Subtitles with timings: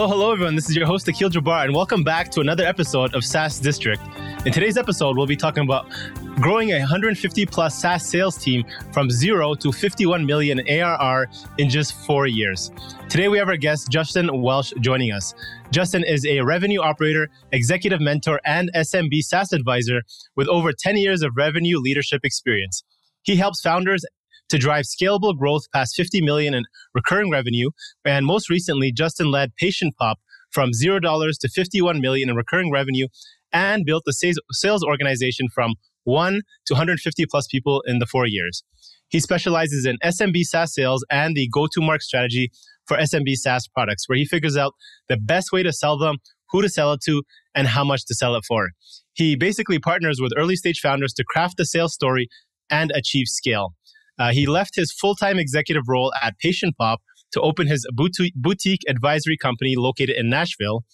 [0.00, 0.54] Hello, hello, everyone.
[0.54, 4.00] This is your host, Akil Jabbar, and welcome back to another episode of SaaS District.
[4.46, 5.90] In today's episode, we'll be talking about
[6.36, 8.64] growing a 150 plus SaaS sales team
[8.94, 11.28] from zero to 51 million ARR
[11.58, 12.70] in just four years.
[13.10, 15.34] Today, we have our guest, Justin Welsh, joining us.
[15.70, 20.00] Justin is a revenue operator, executive mentor, and SMB SaaS advisor
[20.34, 22.82] with over 10 years of revenue leadership experience.
[23.22, 24.06] He helps founders
[24.50, 26.64] to drive scalable growth past 50 million in
[26.94, 27.70] recurring revenue.
[28.04, 30.18] And most recently, Justin led Patient Pop
[30.50, 31.00] from $0
[31.40, 33.06] to 51 million in recurring revenue
[33.52, 35.74] and built the sales organization from
[36.04, 38.62] 1 to 150 plus people in the 4 years.
[39.08, 42.50] He specializes in SMB SaaS sales and the go-to-market strategy
[42.86, 44.74] for SMB SaaS products where he figures out
[45.08, 46.16] the best way to sell them,
[46.50, 47.22] who to sell it to,
[47.54, 48.70] and how much to sell it for.
[49.12, 52.28] He basically partners with early stage founders to craft the sales story
[52.70, 53.74] and achieve scale.
[54.20, 57.00] Uh, he left his full time executive role at Patient Pop
[57.32, 60.84] to open his boutique advisory company located in Nashville.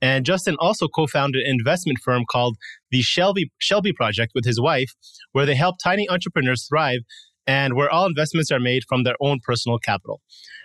[0.00, 2.56] And Justin also co founded an investment firm called
[2.90, 4.90] the Shelby, Shelby Project with his wife,
[5.32, 7.00] where they help tiny entrepreneurs thrive
[7.46, 10.20] and where all investments are made from their own personal capital.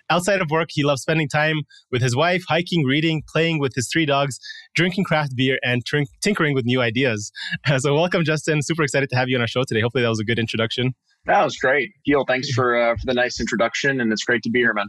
[0.09, 1.61] Outside of work, he loves spending time
[1.91, 4.39] with his wife, hiking, reading, playing with his three dogs,
[4.75, 5.83] drinking craft beer, and
[6.21, 7.31] tinkering with new ideas.
[7.77, 8.61] so, welcome, Justin.
[8.61, 9.79] Super excited to have you on our show today.
[9.79, 10.93] Hopefully, that was a good introduction.
[11.25, 11.91] That was great.
[12.05, 14.87] Gil, thanks for uh, for the nice introduction, and it's great to be here, man.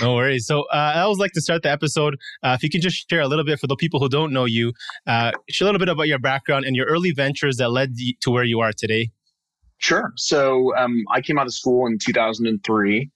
[0.00, 0.46] No worries.
[0.46, 2.16] So uh, I always like to start the episode.
[2.42, 4.44] Uh, if you can just share a little bit for the people who don't know
[4.44, 4.72] you,
[5.06, 8.12] uh, share a little bit about your background and your early ventures that led you
[8.20, 9.10] to where you are today.
[9.78, 10.12] Sure.
[10.16, 13.10] So um, I came out of school in 2003,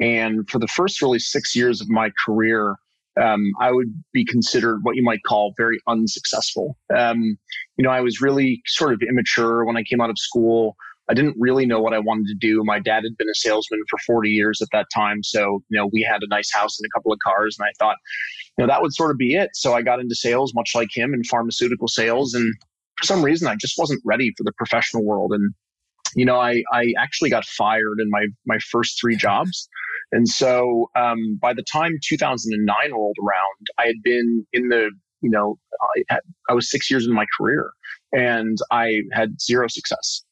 [0.00, 2.76] and for the first really six years of my career,
[3.20, 6.76] um, I would be considered what you might call very unsuccessful.
[6.94, 7.38] Um,
[7.76, 10.76] you know, I was really sort of immature when I came out of school.
[11.08, 12.62] I didn't really know what I wanted to do.
[12.64, 15.22] My dad had been a salesman for 40 years at that time.
[15.22, 17.56] So, you know, we had a nice house and a couple of cars.
[17.58, 17.96] And I thought,
[18.58, 19.50] you know, that would sort of be it.
[19.54, 22.34] So I got into sales, much like him in pharmaceutical sales.
[22.34, 22.52] And
[22.98, 25.32] for some reason, I just wasn't ready for the professional world.
[25.32, 25.54] And,
[26.16, 29.68] you know, I, I actually got fired in my, my first three jobs.
[30.12, 35.30] And so um, by the time 2009 rolled around, I had been in the, you
[35.30, 35.58] know,
[36.10, 37.70] I, I was six years in my career
[38.12, 40.22] and I had zero success.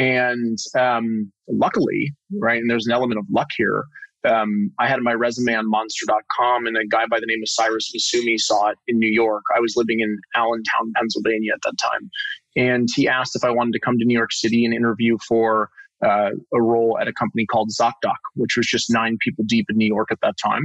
[0.00, 3.84] And um, luckily, right, and there's an element of luck here.
[4.26, 7.92] Um, I had my resume on monster.com, and a guy by the name of Cyrus
[7.94, 9.42] Massoumi saw it in New York.
[9.54, 12.10] I was living in Allentown, Pennsylvania at that time.
[12.56, 15.68] And he asked if I wanted to come to New York City and interview for
[16.02, 19.76] uh, a role at a company called ZocDoc, which was just nine people deep in
[19.76, 20.62] New York at that time.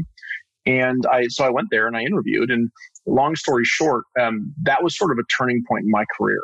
[0.65, 2.49] And I, so I went there and I interviewed.
[2.51, 2.71] And
[3.05, 6.41] long story short, um, that was sort of a turning point in my career.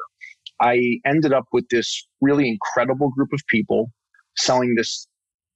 [0.61, 3.91] I ended up with this really incredible group of people
[4.37, 5.07] selling this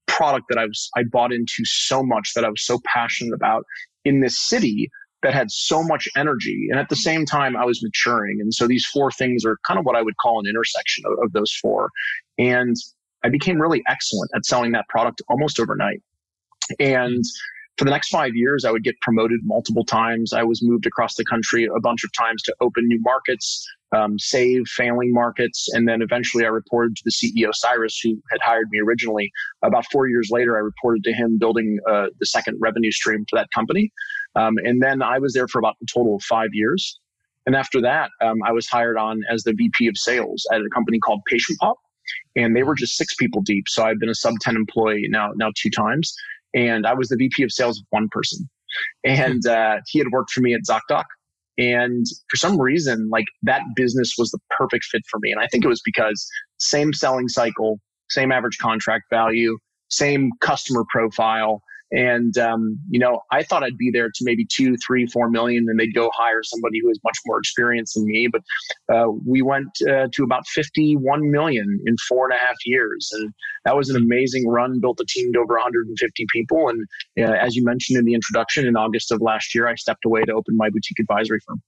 [0.08, 3.64] product that I was I bought into so much that I was so passionate about
[4.04, 4.90] in this city
[5.24, 6.68] that had so much energy.
[6.70, 8.40] And at the same time I was maturing.
[8.40, 11.26] And so these four things are kind of what I would call an intersection of,
[11.26, 11.90] of those four.
[12.38, 12.76] And
[13.24, 16.02] I became really excellent at selling that product almost overnight.
[16.80, 17.24] And
[17.78, 20.32] for the next five years, I would get promoted multiple times.
[20.32, 24.20] I was moved across the country a bunch of times to open new markets, um,
[24.20, 25.68] save failing markets.
[25.72, 29.32] And then eventually I reported to the CEO, Cyrus, who had hired me originally.
[29.64, 33.38] About four years later, I reported to him building uh, the second revenue stream for
[33.38, 33.92] that company.
[34.36, 37.00] Um, and then I was there for about a total of five years.
[37.46, 40.70] And after that, um, I was hired on as the VP of sales at a
[40.74, 41.78] company called Patient Pop.
[42.36, 43.66] And they were just six people deep.
[43.68, 46.14] So I've been a sub 10 employee now, now two times.
[46.54, 48.50] And I was the VP of sales of one person.
[49.04, 51.06] And uh, he had worked for me at ZocDoc.
[51.58, 55.32] And for some reason, like that business was the perfect fit for me.
[55.32, 56.28] And I think it was because
[56.58, 57.80] same selling cycle,
[58.10, 59.58] same average contract value,
[59.90, 61.62] same customer profile,
[61.92, 65.66] and, um, you know, I thought I'd be there to maybe two, three, four million,
[65.70, 68.28] and they'd go hire somebody who is much more experienced than me.
[68.28, 68.42] But
[68.94, 73.10] uh, we went uh, to about 51 million in four and a half years.
[73.14, 73.34] And
[73.66, 76.70] that was an amazing run, built a team to over 150 people.
[76.70, 76.86] And
[77.20, 80.24] uh, as you mentioned in the introduction, in August of last year, I stepped away
[80.24, 81.62] to open my boutique advisory firm.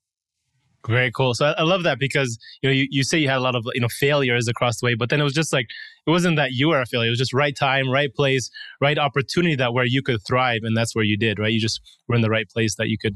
[0.87, 1.33] Very cool.
[1.33, 3.55] So I, I, love that because you know you, you say you had a lot
[3.55, 5.67] of you know failures across the way, but then it was just like
[6.05, 7.07] it wasn't that you were a failure.
[7.07, 8.49] It was just right time, right place,
[8.81, 11.39] right opportunity that where you could thrive, and that's where you did.
[11.39, 13.15] Right, you just were in the right place that you could,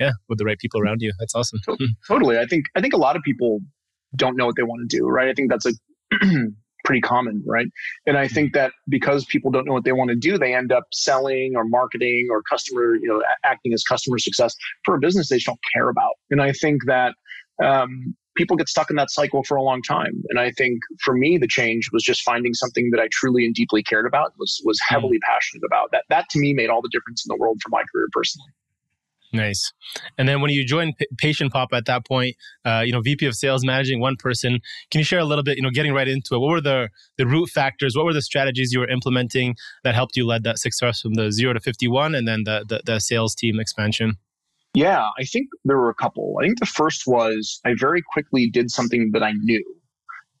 [0.00, 1.12] yeah, with the right people around you.
[1.18, 1.60] That's awesome.
[1.66, 1.84] Hmm.
[2.08, 2.38] Totally.
[2.38, 3.60] I think I think a lot of people
[4.16, 5.06] don't know what they want to do.
[5.06, 5.28] Right.
[5.28, 5.72] I think that's a
[6.84, 7.66] pretty common, right?
[8.06, 10.72] And I think that because people don't know what they want to do, they end
[10.72, 15.28] up selling or marketing or customer, you know, acting as customer success for a business
[15.28, 16.14] they just don't care about.
[16.30, 17.14] And I think that
[17.62, 20.22] um, people get stuck in that cycle for a long time.
[20.28, 23.54] And I think for me, the change was just finding something that I truly and
[23.54, 24.94] deeply cared about, was was hmm.
[24.94, 25.90] heavily passionate about.
[25.92, 28.48] That that to me made all the difference in the world for my career personally.
[29.32, 29.72] Nice.
[30.18, 32.36] And then when you joined P- Patient Pop at that point,
[32.66, 34.60] uh, you know, VP of Sales, managing one person.
[34.90, 35.56] Can you share a little bit?
[35.56, 36.38] You know, getting right into it.
[36.38, 37.96] What were the the root factors?
[37.96, 41.32] What were the strategies you were implementing that helped you lead that success from the
[41.32, 44.18] zero to fifty one, and then the, the the sales team expansion?
[44.74, 46.36] Yeah, I think there were a couple.
[46.40, 49.64] I think the first was I very quickly did something that I knew.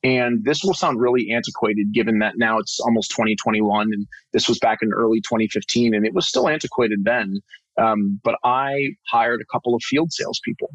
[0.04, 4.58] And this will sound really antiquated given that now it's almost 2021 and this was
[4.58, 7.40] back in early 2015 and it was still antiquated then.
[7.80, 10.70] Um, but I hired a couple of field salespeople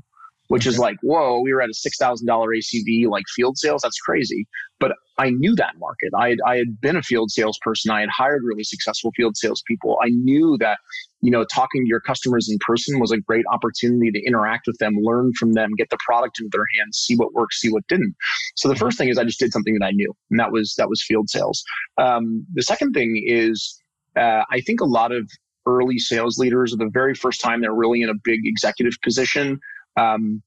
[0.47, 3.81] which is like, whoa, we were at a $6,000 ACV, like field sales.
[3.81, 4.47] That's crazy.
[4.79, 6.11] But I knew that market.
[6.17, 7.91] I had, I had been a field salesperson.
[7.91, 9.97] I had hired really successful field salespeople.
[10.01, 10.77] I knew that,
[11.21, 14.77] you know, talking to your customers in person was a great opportunity to interact with
[14.77, 17.85] them, learn from them, get the product into their hands, see what works, see what
[17.87, 18.15] didn't.
[18.55, 18.85] So the mm-hmm.
[18.85, 21.03] first thing is I just did something that I knew, and that was that was
[21.03, 21.63] field sales.
[21.97, 23.81] Um, the second thing is
[24.15, 25.29] uh, I think a lot of
[25.67, 29.59] early sales leaders, or the very first time they're really in a big executive position,
[29.99, 30.41] um,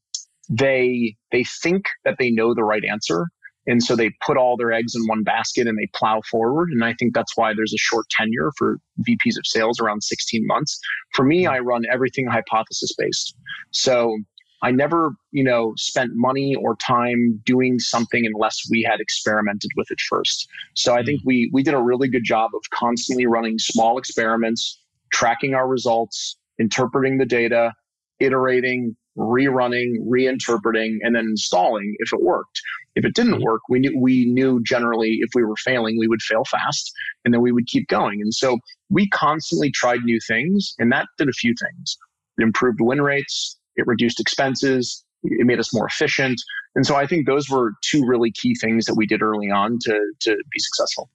[0.50, 3.28] they they think that they know the right answer.
[3.67, 6.70] And so they put all their eggs in one basket and they plow forward.
[6.70, 8.78] And i think that's why there's a short tenure for
[9.08, 10.81] vps of sales around 16 months.
[11.14, 13.34] For me i run everything hypothesis based
[13.70, 14.19] so
[14.62, 19.90] i never you know spent money or time doing something unless we had experimented with
[19.90, 20.49] it first.
[20.75, 24.79] So i think we we did a really good job of constantly running small experiments
[25.12, 27.72] tracking our results interpreting the data
[28.20, 32.60] iterating rerunning, reinterpreting, and then installing if it worked.
[32.96, 36.22] If it didn't work, we knew we knew generally if we were failing, we would
[36.22, 36.92] fail fast,
[37.24, 38.20] and then we would keep going.
[38.20, 38.58] And so
[38.88, 41.96] we constantly tried new things, and that did a few things.
[42.38, 46.40] It improved win rates, it reduced expenses, it made us more efficient.
[46.74, 49.78] And so I think those were two really key things that we did early on
[49.82, 51.10] to to be successful.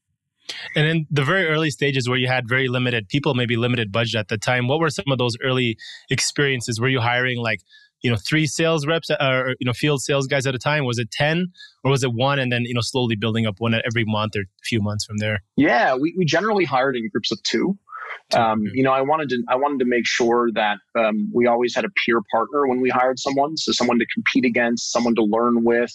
[0.75, 4.15] And in the very early stages where you had very limited people, maybe limited budget
[4.15, 5.77] at the time, what were some of those early
[6.09, 6.79] experiences?
[6.79, 7.61] Were you hiring like
[8.01, 10.85] you know three sales reps uh, or you know field sales guys at a time?
[10.85, 11.47] Was it 10
[11.83, 14.41] or was it one and then you know slowly building up one every month or
[14.41, 15.39] a few months from there?
[15.55, 17.77] Yeah we, we generally hired in groups of two
[18.33, 21.75] um, you know, I wanted to I wanted to make sure that um, we always
[21.75, 25.23] had a peer partner when we hired someone, so someone to compete against, someone to
[25.23, 25.93] learn with.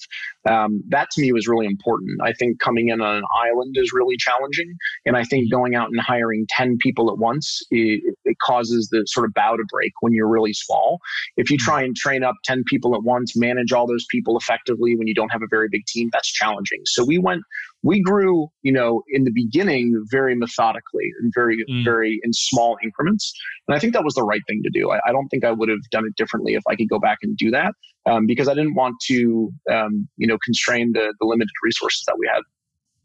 [0.48, 2.20] Um, that to me was really important.
[2.22, 4.74] I think coming in on an island is really challenging,
[5.06, 9.04] and I think going out and hiring ten people at once it, it causes the
[9.06, 10.98] sort of bow to break when you're really small.
[11.36, 14.96] If you try and train up ten people at once, manage all those people effectively
[14.96, 16.80] when you don't have a very big team, that's challenging.
[16.84, 17.42] So we went
[17.82, 21.84] we grew, you know, in the beginning very methodically and very, mm.
[21.84, 23.32] very in small increments.
[23.66, 24.90] And I think that was the right thing to do.
[24.90, 27.18] I, I, don't think I would have done it differently if I could go back
[27.22, 27.72] and do that
[28.06, 32.16] um, because I didn't want to, um, you know, constrain the, the limited resources that
[32.18, 32.42] we had.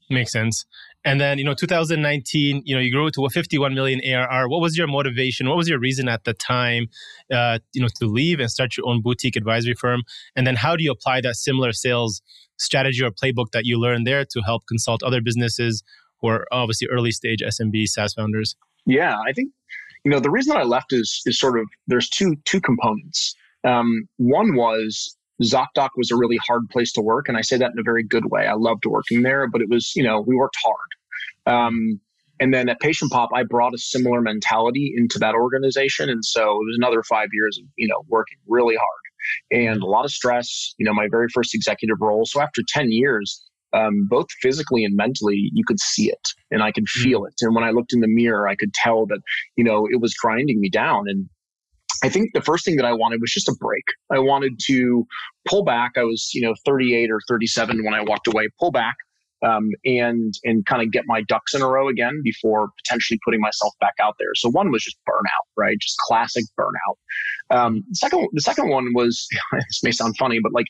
[0.10, 0.66] Makes sense.
[1.06, 4.50] And then, you know, 2019, you know, you grew to a 51 million ARR.
[4.50, 5.48] What was your motivation?
[5.48, 6.88] What was your reason at the time,
[7.32, 10.02] uh, you know, to leave and start your own boutique advisory firm?
[10.36, 12.24] And then how do you apply that similar sales
[12.58, 15.84] strategy or playbook that you learned there to help consult other businesses
[16.22, 18.56] who are obviously early stage SMB SaaS founders?
[18.88, 19.52] Yeah, I think,
[20.04, 23.36] you know, the reason I left is, is sort of, there's two, two components.
[23.64, 27.28] Um, one was ZocDoc was a really hard place to work.
[27.28, 28.48] And I say that in a very good way.
[28.48, 30.88] I loved working there, but it was, you know, we worked hard.
[31.46, 32.00] Um,
[32.40, 36.10] and then at Patient Pop, I brought a similar mentality into that organization.
[36.10, 39.06] And so it was another five years of, you know, working really hard
[39.52, 42.26] and a lot of stress, you know, my very first executive role.
[42.26, 43.42] So after 10 years,
[43.74, 47.28] um, both physically and mentally, you could see it and I could feel mm.
[47.28, 47.34] it.
[47.42, 49.20] And when I looked in the mirror, I could tell that,
[49.56, 51.06] you know, it was grinding me down.
[51.08, 51.30] And
[52.04, 53.84] I think the first thing that I wanted was just a break.
[54.12, 55.06] I wanted to
[55.48, 55.94] pull back.
[55.98, 58.96] I was, you know, 38 or 37 when I walked away, pull back
[59.44, 63.42] um, and and kind of get my ducks in a row again before potentially putting
[63.42, 64.34] myself back out there.
[64.36, 65.78] So one was just burnout, right?
[65.80, 67.56] Just classic burnout.
[67.56, 70.68] Um, the second the second one was this may sound funny, but like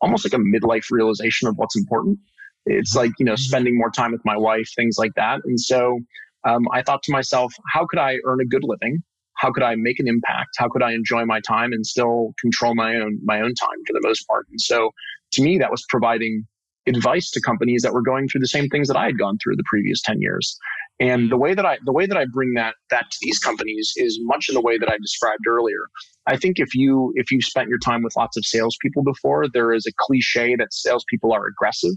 [0.00, 2.18] almost like a midlife realization of what's important.
[2.66, 3.40] It's like you know mm-hmm.
[3.40, 5.40] spending more time with my wife, things like that.
[5.44, 6.00] And so
[6.44, 9.02] um, I thought to myself, how could I earn a good living?
[9.36, 10.50] How could I make an impact?
[10.58, 13.92] How could I enjoy my time and still control my own my own time for
[13.92, 14.46] the most part?
[14.50, 14.90] And so
[15.32, 16.46] to me, that was providing
[16.86, 19.56] advice to companies that were going through the same things that I had gone through
[19.56, 20.58] the previous 10 years.
[21.00, 23.92] And the way that I the way that I bring that that to these companies
[23.96, 25.88] is much in the way that I described earlier.
[26.26, 29.72] I think if you if you spent your time with lots of salespeople before, there
[29.72, 31.94] is a cliche that salespeople are aggressive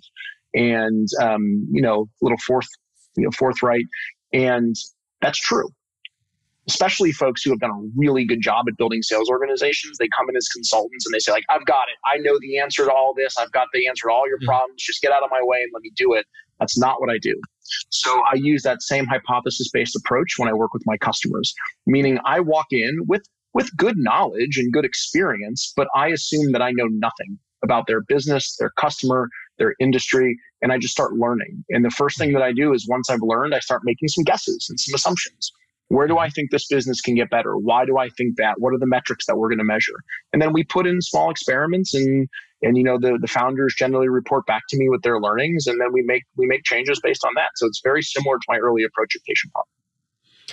[0.53, 2.67] and um, you know, a little forth
[3.15, 3.85] you know forthright,
[4.33, 4.75] and
[5.21, 5.69] that's true
[6.67, 9.97] especially folks who have done a really good job at building sales organizations.
[9.97, 11.97] They come in as consultants and they say, like, I've got it.
[12.05, 13.37] I know the answer to all this.
[13.37, 14.47] I've got the answer to all your mm-hmm.
[14.47, 14.81] problems.
[14.83, 16.25] Just get out of my way and let me do it.
[16.59, 17.39] That's not what I do.
[17.89, 21.53] So I use that same hypothesis based approach when I work with my customers,
[21.85, 26.61] meaning I walk in with with good knowledge and good experience, but I assume that
[26.61, 31.63] I know nothing about their business, their customer, their industry, and I just start learning.
[31.69, 34.25] And the first thing that I do is once I've learned, I start making some
[34.25, 35.51] guesses and some assumptions.
[35.89, 37.57] Where do I think this business can get better?
[37.57, 38.55] Why do I think that?
[38.57, 39.93] What are the metrics that we're going to measure?
[40.33, 42.27] And then we put in small experiments and
[42.61, 45.79] and you know the the founders generally report back to me with their learnings and
[45.79, 47.49] then we make we make changes based on that.
[47.55, 49.65] So it's very similar to my early approach at Patient Pop.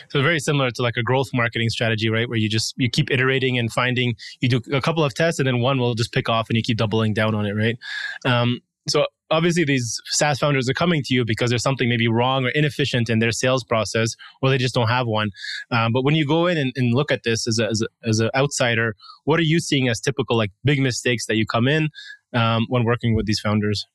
[0.09, 2.29] So very similar to like a growth marketing strategy, right?
[2.29, 5.47] Where you just you keep iterating and finding you do a couple of tests and
[5.47, 7.77] then one will just pick off and you keep doubling down on it, right?
[8.25, 12.45] Um, so obviously these SaaS founders are coming to you because there's something maybe wrong
[12.45, 15.31] or inefficient in their sales process, or they just don't have one.
[15.71, 18.09] Um, but when you go in and, and look at this as a, as, a,
[18.09, 21.69] as an outsider, what are you seeing as typical like big mistakes that you come
[21.69, 21.89] in
[22.35, 23.87] um, when working with these founders?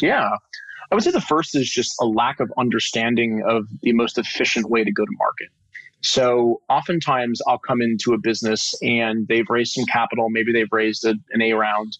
[0.00, 0.30] Yeah.
[0.90, 4.68] I would say the first is just a lack of understanding of the most efficient
[4.68, 5.48] way to go to market.
[6.02, 11.04] So oftentimes I'll come into a business and they've raised some capital, maybe they've raised
[11.04, 11.96] a, an A round,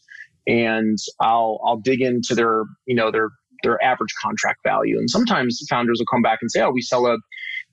[0.46, 3.30] and I'll I'll dig into their you know their
[3.62, 4.98] their average contract value.
[4.98, 7.16] And sometimes founders will come back and say, oh, we sell a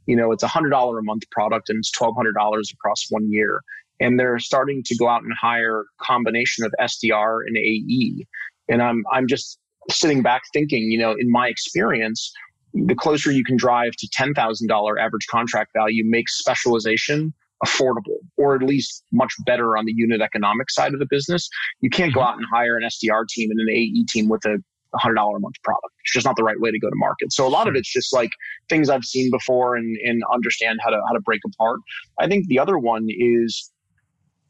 [0.06, 3.06] you know it's a hundred dollar a month product and it's twelve hundred dollars across
[3.10, 3.62] one year.
[4.02, 8.26] And they're starting to go out and hire combination of SDR and AE.
[8.70, 9.60] And I'm I'm just
[9.92, 12.32] sitting back thinking, you know, in my experience,
[12.74, 17.34] the closer you can drive to $10,000 average contract value makes specialization
[17.66, 21.50] affordable or at least much better on the unit economic side of the business.
[21.82, 22.30] You can't go mm-hmm.
[22.30, 24.58] out and hire an SDR team and an AE team with a
[24.96, 25.94] $100 a month product.
[26.04, 27.32] It's just not the right way to go to market.
[27.32, 28.32] So a lot of it's just like
[28.70, 31.80] things I've seen before and, and understand how to, how to break apart.
[32.20, 33.72] I think the other one is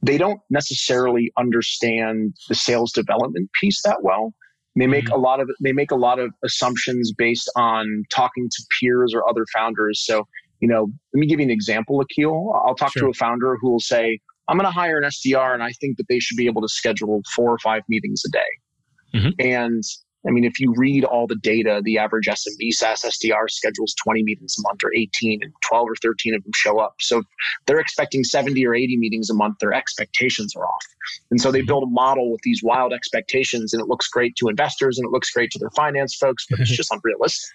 [0.01, 4.33] they don't necessarily understand the sales development piece that well.
[4.75, 5.13] They make mm-hmm.
[5.13, 9.27] a lot of they make a lot of assumptions based on talking to peers or
[9.27, 10.05] other founders.
[10.05, 10.25] So
[10.59, 12.51] you know, let me give you an example, Akil.
[12.65, 13.03] I'll talk sure.
[13.03, 15.97] to a founder who will say, I'm going to hire an SDR and I think
[15.97, 19.19] that they should be able to schedule four or five meetings a day.
[19.19, 19.29] Mm-hmm.
[19.39, 19.83] And
[20.27, 24.23] I mean, if you read all the data, the average SMB SaaS SDR schedules 20
[24.23, 26.95] meetings a month or 18, and 12 or 13 of them show up.
[26.99, 27.23] So
[27.65, 29.59] they're expecting 70 or 80 meetings a month.
[29.59, 30.83] Their expectations are off.
[31.31, 31.67] And so they mm-hmm.
[31.67, 35.11] build a model with these wild expectations, and it looks great to investors and it
[35.11, 37.49] looks great to their finance folks, but it's just unrealistic.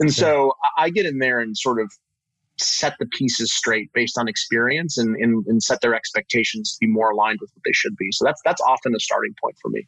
[0.00, 1.92] And so I get in there and sort of
[2.58, 6.86] set the pieces straight based on experience and, and, and set their expectations to be
[6.86, 8.08] more aligned with what they should be.
[8.12, 9.86] So that's that's often a starting point for me.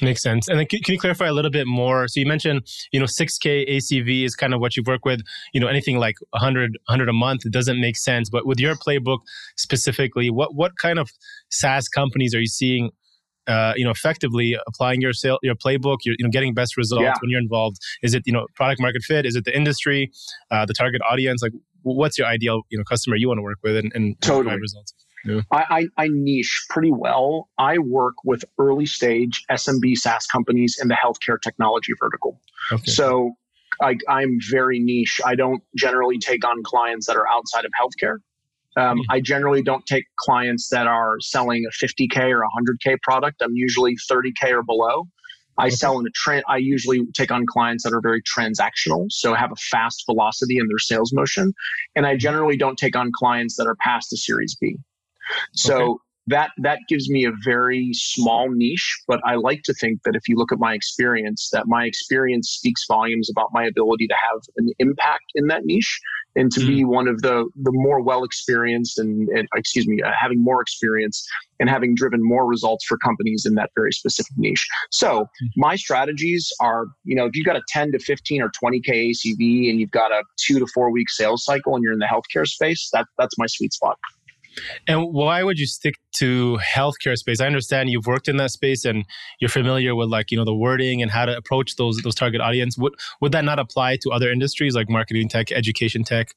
[0.00, 0.48] Makes sense.
[0.48, 2.08] And then can, can, you clarify a little bit more?
[2.08, 5.20] So you mentioned, you know, 6K ACV is kind of what you work with.
[5.52, 8.28] You know, anything like 100, 100 a month, it doesn't make sense.
[8.30, 9.18] But with your playbook
[9.56, 11.10] specifically, what what kind of
[11.50, 12.90] SaaS companies are you seeing
[13.48, 17.02] uh, you know, effectively applying your sale, your playbook, you're, you know, getting best results
[17.02, 17.14] yeah.
[17.20, 17.76] when you're involved?
[18.02, 19.26] Is it, you know, product market fit?
[19.26, 20.12] Is it the industry,
[20.50, 21.42] uh, the target audience?
[21.42, 21.52] Like,
[21.82, 24.58] what's your ideal, you know, customer you want to work with and, and totally.
[24.58, 24.94] results?
[25.24, 25.42] Yeah.
[25.52, 27.48] I, I, I niche pretty well.
[27.58, 32.40] I work with early stage SMB SaaS companies in the healthcare technology vertical.
[32.72, 32.90] Okay.
[32.90, 33.32] So
[33.80, 35.20] I, I'm very niche.
[35.24, 38.16] I don't generally take on clients that are outside of healthcare.
[38.76, 39.10] Um, mm-hmm.
[39.10, 43.42] I generally don't take clients that are selling a 50K or 100K product.
[43.42, 45.06] I'm usually 30K or below.
[45.58, 46.44] I sell in a trend.
[46.48, 50.66] I usually take on clients that are very transactional, so have a fast velocity in
[50.68, 51.52] their sales motion.
[51.94, 54.76] And I generally don't take on clients that are past the Series B.
[55.54, 60.00] So okay that that gives me a very small niche but i like to think
[60.04, 64.06] that if you look at my experience that my experience speaks volumes about my ability
[64.06, 66.00] to have an impact in that niche
[66.36, 66.66] and to mm.
[66.66, 70.60] be one of the the more well experienced and, and, excuse me uh, having more
[70.62, 71.26] experience
[71.60, 75.48] and having driven more results for companies in that very specific niche so mm.
[75.56, 79.70] my strategies are you know if you've got a 10 to 15 or 20k acv
[79.70, 82.46] and you've got a two to four week sales cycle and you're in the healthcare
[82.46, 83.98] space that that's my sweet spot
[84.86, 87.40] and why would you stick to healthcare space?
[87.40, 89.04] I understand you've worked in that space and
[89.40, 92.40] you're familiar with like, you know, the wording and how to approach those those target
[92.40, 92.76] audience.
[92.78, 96.34] Would would that not apply to other industries like marketing tech, education tech?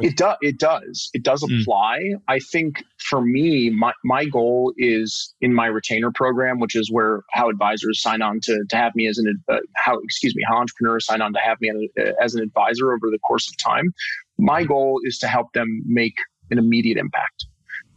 [0.00, 0.36] It does.
[0.40, 1.10] It does.
[1.14, 1.60] It does hmm.
[1.60, 1.98] apply.
[1.98, 2.20] Mm.
[2.28, 7.24] I think for me, my, my goal is in my retainer program, which is where
[7.32, 10.58] how advisors sign on to, to have me as an uh, how excuse me how
[10.58, 11.90] entrepreneurs sign on to have me
[12.22, 13.92] as an advisor over the course of time.
[14.38, 16.14] My goal is to help them make
[16.50, 17.46] an immediate impact.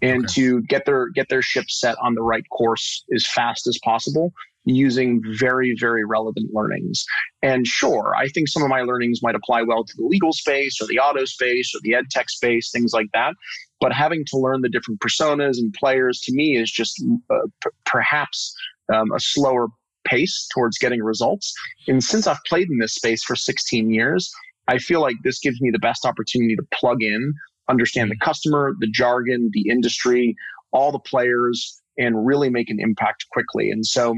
[0.01, 0.33] And okay.
[0.33, 4.33] to get their get their ship set on the right course as fast as possible
[4.65, 7.05] using very very relevant learnings.
[7.43, 10.79] And sure i think some of my learnings might apply well to the legal space
[10.81, 13.33] or the auto space or the ed tech space things like that.
[13.79, 17.69] But having to learn the different personas and players to me is just uh, p-
[17.85, 18.55] perhaps
[18.93, 19.67] um, a slower
[20.03, 21.53] pace towards getting results.
[21.87, 24.31] And since i've played in this space for 16 years
[24.67, 27.33] I feel like this gives me the best opportunity to plug in
[27.71, 30.35] understand the customer, the jargon, the industry,
[30.71, 33.71] all the players and really make an impact quickly.
[33.71, 34.15] And so,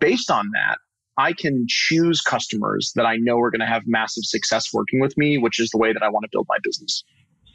[0.00, 0.78] based on that,
[1.18, 5.16] I can choose customers that I know are going to have massive success working with
[5.16, 7.04] me, which is the way that I want to build my business.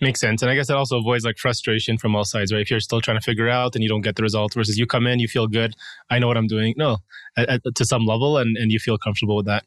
[0.02, 0.42] Makes sense.
[0.42, 2.62] And I guess that also avoids like frustration from all sides, right?
[2.62, 4.88] If you're still trying to figure out and you don't get the result versus you
[4.88, 5.76] come in, you feel good.
[6.10, 6.74] I know what I'm doing.
[6.76, 6.98] No,
[7.38, 9.64] at, at, to some level and, and you feel comfortable with that.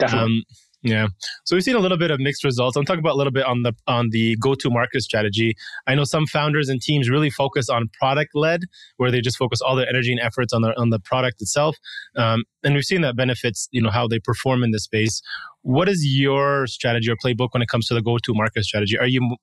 [0.00, 0.38] Definitely.
[0.38, 0.42] Um,
[0.82, 1.08] yeah.
[1.44, 2.76] So we've seen a little bit of mixed results.
[2.76, 5.56] I'm talking about a little bit on the on the go-to market strategy.
[5.86, 8.62] I know some founders and teams really focus on product led,
[8.96, 11.76] where they just focus all their energy and efforts on the on the product itself.
[12.16, 15.22] Um, and we've seen that benefits, you know, how they perform in the space.
[15.62, 18.98] What is your strategy or playbook when it comes to the go-to market strategy?
[18.98, 19.36] Are you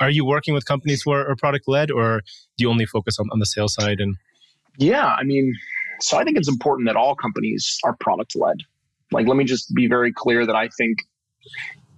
[0.00, 2.22] are you working with companies who are, are product led, or
[2.58, 4.00] do you only focus on, on the sales side?
[4.00, 4.16] And
[4.76, 5.54] yeah, I mean,
[6.00, 8.58] so I think it's important that all companies are product led.
[9.12, 10.98] Like, let me just be very clear that I think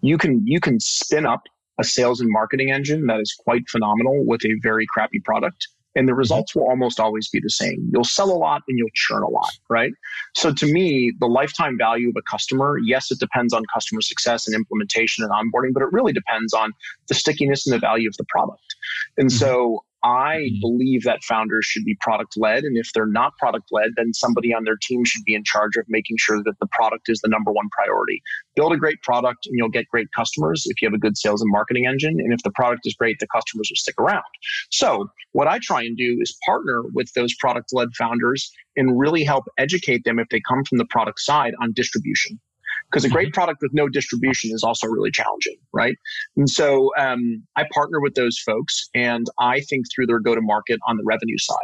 [0.01, 1.43] you can you can spin up
[1.79, 5.67] a sales and marketing engine that is quite phenomenal with a very crappy product
[5.97, 6.19] and the mm-hmm.
[6.19, 7.89] results will almost always be the same.
[7.93, 9.93] You'll sell a lot and you'll churn a lot, right?
[10.35, 14.47] So to me, the lifetime value of a customer, yes, it depends on customer success
[14.47, 16.73] and implementation and onboarding, but it really depends on
[17.09, 18.75] the stickiness and the value of the product.
[19.17, 19.39] And mm-hmm.
[19.39, 20.61] so I mm-hmm.
[20.61, 22.65] believe that founders should be product led.
[22.65, 25.77] And if they're not product led, then somebody on their team should be in charge
[25.77, 28.23] of making sure that the product is the number one priority.
[28.55, 31.41] Build a great product and you'll get great customers if you have a good sales
[31.41, 32.21] and marketing engine.
[32.21, 34.23] And if the product is great, the customers will stick around.
[34.71, 39.25] So, what I try and do is partner with those product led founders and really
[39.25, 42.39] help educate them if they come from the product side on distribution
[42.95, 43.35] because a great mm-hmm.
[43.35, 45.97] product with no distribution is also really challenging, right?
[46.37, 50.41] And so um, I partner with those folks and I think through their go to
[50.41, 51.57] market on the revenue side.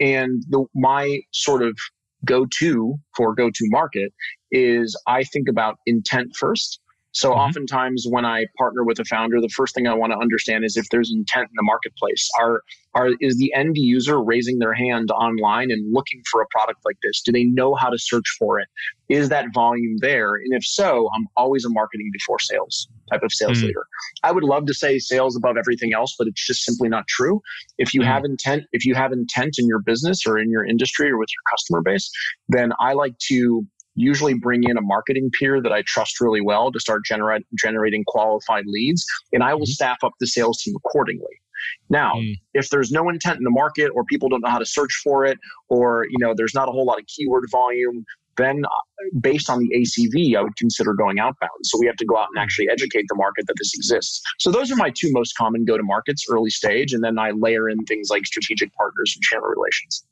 [0.00, 1.76] And the, my sort of
[2.24, 4.14] go to for go to market
[4.50, 6.80] is I think about intent first.
[7.12, 7.40] So mm-hmm.
[7.40, 10.76] oftentimes when I partner with a founder, the first thing I want to understand is
[10.76, 12.28] if there's intent in the marketplace.
[12.40, 12.62] Are
[12.94, 16.96] are is the end user raising their hand online and looking for a product like
[17.02, 17.22] this?
[17.22, 18.68] Do they know how to search for it?
[19.08, 20.34] Is that volume there?
[20.34, 23.68] And if so, I'm always a marketing before sales type of sales mm-hmm.
[23.68, 23.86] leader.
[24.22, 27.40] I would love to say sales above everything else, but it's just simply not true.
[27.78, 28.10] If you mm-hmm.
[28.10, 31.28] have intent, if you have intent in your business or in your industry or with
[31.30, 32.10] your customer base,
[32.48, 36.72] then I like to usually bring in a marketing peer that I trust really well
[36.72, 39.72] to start generate, generating qualified leads, and I will mm-hmm.
[39.72, 41.40] staff up the sales team accordingly.
[41.88, 42.34] Now, mm.
[42.54, 45.24] if there's no intent in the market or people don't know how to search for
[45.24, 48.04] it or you know there's not a whole lot of keyword volume,
[48.36, 51.50] then uh, based on the ACV, I would consider going outbound.
[51.64, 52.42] So we have to go out and mm.
[52.42, 54.22] actually educate the market that this exists.
[54.38, 56.92] So those are my two most common go to markets early stage.
[56.92, 60.04] And then I layer in things like strategic partners and channel relations.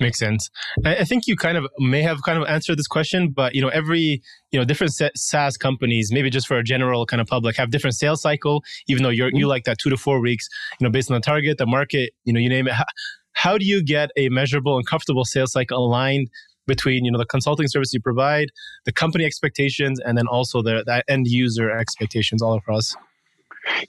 [0.00, 0.48] Makes sense.
[0.82, 3.68] I think you kind of may have kind of answered this question, but you know,
[3.68, 7.70] every you know different SaaS companies, maybe just for a general kind of public, have
[7.70, 8.64] different sales cycle.
[8.88, 9.36] Even though you're mm-hmm.
[9.36, 10.48] you like that two to four weeks,
[10.80, 12.72] you know, based on the target, the market, you know, you name it.
[12.72, 12.84] How,
[13.32, 16.30] how do you get a measurable and comfortable sales cycle aligned
[16.66, 18.48] between you know the consulting service you provide,
[18.86, 22.96] the company expectations, and then also the, the end user expectations all across?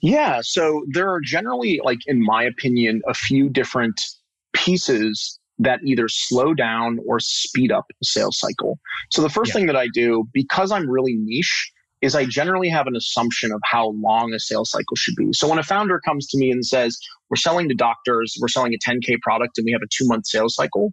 [0.02, 4.04] Yeah, so there are generally, like in my opinion, a few different
[4.52, 8.78] pieces that either slow down or speed up the sales cycle.
[9.10, 9.54] So the first yeah.
[9.54, 11.70] thing that I do, because I'm really niche,
[12.00, 15.32] is I generally have an assumption of how long a sales cycle should be.
[15.32, 16.98] So when a founder comes to me and says,
[17.30, 20.26] we're selling to doctors, we're selling a 10K product and we have a two month
[20.26, 20.92] sales cycle,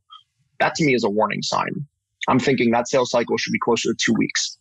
[0.59, 1.71] that to me is a warning sign.
[2.27, 4.57] I'm thinking that sales cycle should be closer to two weeks.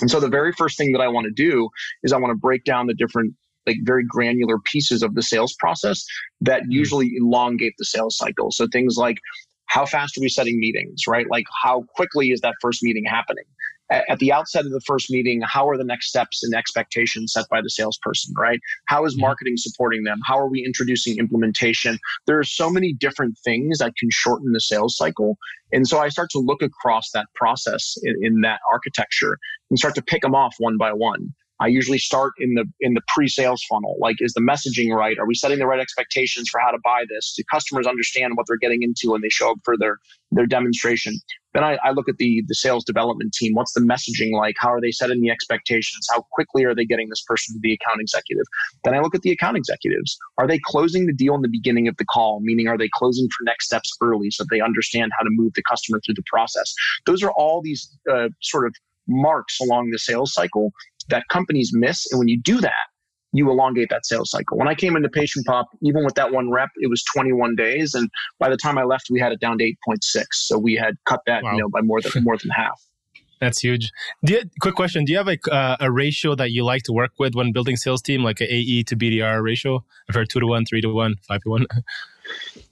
[0.00, 1.68] And so the very first thing that I want to do
[2.04, 3.34] is I want to break down the different
[3.66, 6.04] like very granular pieces of the sales process
[6.40, 6.70] that hmm.
[6.70, 8.50] usually elongate the sales cycle.
[8.50, 9.18] So things like
[9.68, 11.26] how fast are we setting meetings, right?
[11.30, 13.44] Like how quickly is that first meeting happening?
[13.90, 17.46] At the outset of the first meeting, how are the next steps and expectations set
[17.48, 18.60] by the salesperson, right?
[18.84, 20.18] How is marketing supporting them?
[20.26, 21.98] How are we introducing implementation?
[22.26, 25.38] There are so many different things that can shorten the sales cycle.
[25.72, 29.38] And so I start to look across that process in, in that architecture
[29.70, 31.32] and start to pick them off one by one.
[31.60, 33.96] I usually start in the in the pre-sales funnel.
[34.00, 35.18] Like, is the messaging right?
[35.18, 37.34] Are we setting the right expectations for how to buy this?
[37.36, 39.98] Do customers understand what they're getting into when they show up for their
[40.30, 41.14] their demonstration?
[41.54, 43.54] Then I, I look at the the sales development team.
[43.54, 44.54] What's the messaging like?
[44.58, 46.06] How are they setting the expectations?
[46.10, 48.44] How quickly are they getting this person to the account executive?
[48.84, 50.16] Then I look at the account executives.
[50.36, 52.40] Are they closing the deal in the beginning of the call?
[52.40, 55.62] Meaning, are they closing for next steps early so they understand how to move the
[55.68, 56.72] customer through the process?
[57.06, 58.74] Those are all these uh, sort of
[59.08, 60.70] marks along the sales cycle
[61.08, 62.10] that companies miss.
[62.10, 62.86] And when you do that,
[63.32, 64.56] you elongate that sales cycle.
[64.56, 67.94] When I came into Patient Pop, even with that one rep, it was 21 days,
[67.94, 70.24] and by the time I left, we had it down to 8.6.
[70.32, 71.52] So we had cut that, wow.
[71.52, 72.80] you know, by more than more than half.
[73.40, 73.92] That's huge.
[74.22, 77.12] You, quick question: Do you have a uh, a ratio that you like to work
[77.18, 79.84] with when building sales team, like a AE to BDR ratio?
[80.08, 81.66] I've heard two to one, three to one, five to one.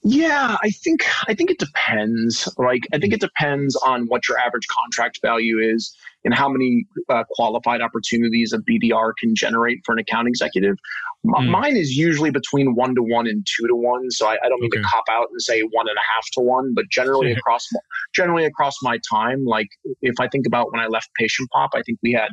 [0.03, 2.49] Yeah, I think I think it depends.
[2.59, 6.87] Like I think it depends on what your average contract value is and how many
[7.09, 10.77] uh, qualified opportunities a BDR can generate for an account executive.
[11.25, 11.51] M- mm.
[11.51, 14.61] Mine is usually between one to one and two to one, so I, I don't
[14.61, 14.83] mean okay.
[14.83, 17.67] to cop out and say one and a half to one, but generally across
[18.15, 19.69] generally across my time, like
[20.03, 22.29] if I think about when I left Patient Pop, I think we had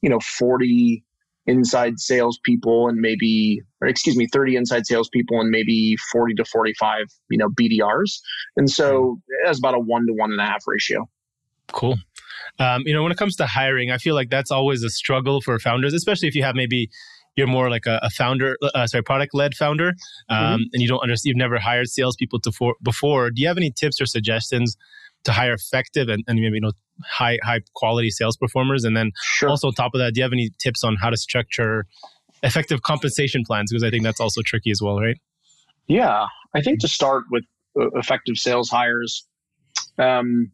[0.00, 1.04] you know forty
[1.46, 7.06] inside salespeople and maybe, or excuse me, 30 inside salespeople and maybe 40 to 45,
[7.30, 8.20] you know, BDRs.
[8.56, 11.08] And so that's about a one to one and a half ratio.
[11.68, 11.96] Cool.
[12.58, 15.40] Um, you know, when it comes to hiring, I feel like that's always a struggle
[15.40, 16.90] for founders, especially if you have maybe
[17.36, 19.94] you're more like a, a founder, uh, sorry, product led founder,
[20.28, 20.62] um, mm-hmm.
[20.72, 23.30] and you don't understand, you've never hired salespeople to for, before.
[23.30, 24.76] Do you have any tips or suggestions
[25.24, 26.72] to hire effective and, and maybe you know
[27.10, 28.84] high high quality sales performers?
[28.84, 29.48] And then sure.
[29.48, 31.86] also on top of that, do you have any tips on how to structure
[32.42, 33.70] effective compensation plans?
[33.70, 35.16] Because I think that's also tricky as well, right?
[35.86, 37.44] Yeah, I think to start with
[37.80, 39.26] uh, effective sales hires,
[39.98, 40.50] um,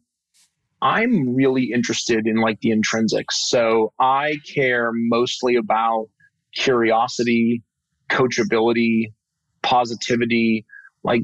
[0.81, 3.33] I'm really interested in like the intrinsics.
[3.33, 6.07] So I care mostly about
[6.55, 7.63] curiosity,
[8.09, 9.13] coachability,
[9.61, 10.65] positivity,
[11.03, 11.21] like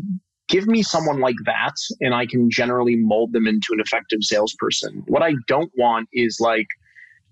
[0.48, 5.04] give me someone like that and I can generally mold them into an effective salesperson.
[5.08, 6.68] What I don't want is like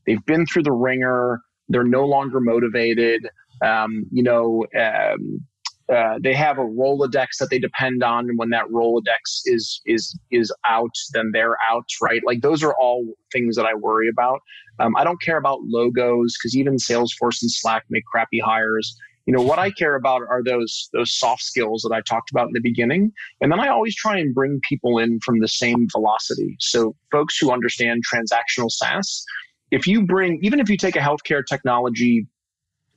[0.06, 3.28] they've been through the ringer, they're no longer motivated.
[3.62, 5.46] Um, you know, um,
[5.94, 10.18] uh, they have a Rolodex that they depend on, and when that Rolodex is is
[10.32, 12.22] is out, then they're out, right?
[12.26, 14.40] Like those are all things that I worry about.
[14.80, 19.34] Um, I don't care about logos because even Salesforce and Slack make crappy hires you
[19.34, 22.54] know what i care about are those those soft skills that i talked about in
[22.54, 26.56] the beginning and then i always try and bring people in from the same velocity
[26.60, 29.24] so folks who understand transactional saas
[29.72, 32.28] if you bring even if you take a healthcare technology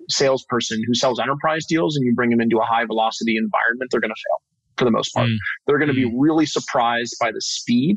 [0.09, 4.01] salesperson who sells enterprise deals and you bring them into a high velocity environment they're
[4.01, 4.43] going to fail
[4.77, 5.37] for the most part mm.
[5.67, 6.15] they're going to be mm.
[6.17, 7.97] really surprised by the speed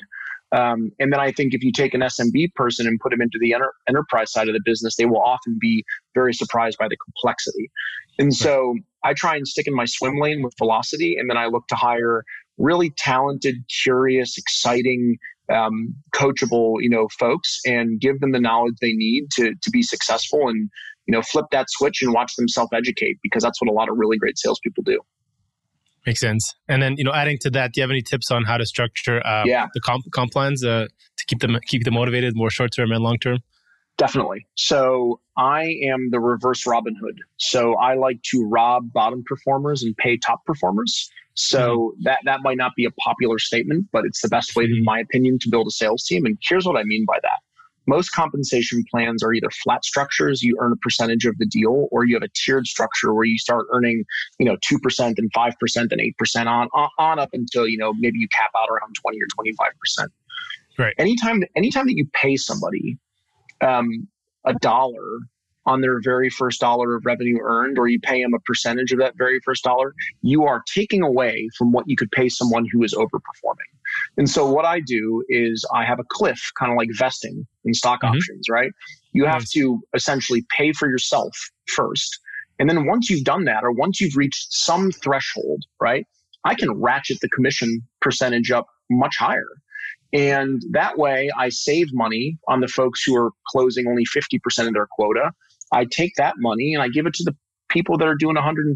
[0.51, 3.37] um, and then I think if you take an SMB person and put them into
[3.39, 5.83] the enter- enterprise side of the business, they will often be
[6.15, 7.69] very surprised by the complexity.
[8.17, 11.45] And so I try and stick in my swim lane with velocity, and then I
[11.45, 12.23] look to hire
[12.57, 15.17] really talented, curious, exciting,
[15.53, 19.83] um, coachable, you know, folks, and give them the knowledge they need to to be
[19.83, 20.69] successful, and
[21.05, 23.89] you know, flip that switch and watch them self educate because that's what a lot
[23.89, 24.99] of really great salespeople do.
[26.09, 26.55] Makes sense.
[26.67, 28.65] And then, you know, adding to that, do you have any tips on how to
[28.65, 29.67] structure uh, yeah.
[29.75, 33.03] the comp, comp plans uh, to keep them keep them motivated, more short term and
[33.03, 33.37] long term?
[33.99, 34.47] Definitely.
[34.55, 37.19] So I am the reverse Robin Hood.
[37.37, 41.11] So I like to rob bottom performers and pay top performers.
[41.35, 42.03] So mm-hmm.
[42.05, 44.79] that that might not be a popular statement, but it's the best way, mm-hmm.
[44.79, 46.25] in my opinion, to build a sales team.
[46.25, 47.37] And here's what I mean by that
[47.87, 52.05] most compensation plans are either flat structures you earn a percentage of the deal or
[52.05, 54.03] you have a tiered structure where you start earning
[54.39, 58.27] you know 2% and 5% and 8% on on up until you know maybe you
[58.29, 60.07] cap out around 20 or 25%
[60.77, 60.93] right.
[60.97, 62.97] Anytime anytime that you pay somebody
[63.61, 64.07] um,
[64.45, 65.19] a dollar
[65.69, 68.97] on their very first dollar of revenue earned, or you pay them a percentage of
[68.97, 72.83] that very first dollar, you are taking away from what you could pay someone who
[72.83, 73.69] is overperforming.
[74.17, 77.73] And so what I do is I have a cliff, kind of like vesting in
[77.75, 78.15] stock mm-hmm.
[78.15, 78.71] options, right?
[79.13, 79.51] You have nice.
[79.51, 82.19] to essentially pay for yourself first.
[82.57, 86.05] And then once you've done that, or once you've reached some threshold, right?
[86.45, 89.49] I can ratchet the commission percentage up much higher.
[90.13, 94.73] And that way I save money on the folks who are closing only 50% of
[94.73, 95.31] their quota.
[95.71, 97.35] I take that money and I give it to the
[97.69, 98.75] people that are doing 120%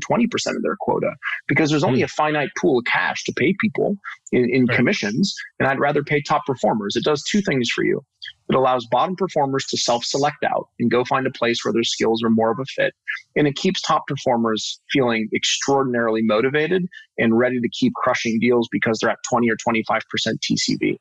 [0.56, 1.12] of their quota
[1.48, 2.06] because there's only hmm.
[2.06, 3.98] a finite pool of cash to pay people
[4.32, 4.78] in, in right.
[4.78, 5.36] commissions.
[5.60, 6.96] And I'd rather pay top performers.
[6.96, 8.02] It does two things for you.
[8.50, 11.84] It allows bottom performers to self select out and go find a place where their
[11.84, 12.94] skills are more of a fit.
[13.36, 16.86] And it keeps top performers feeling extraordinarily motivated
[17.18, 20.02] and ready to keep crushing deals because they're at 20 or 25%
[20.40, 20.98] TCV.